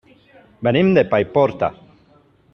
Venim 0.67 0.89
de 0.95 1.03
Paiporta. 1.13 1.71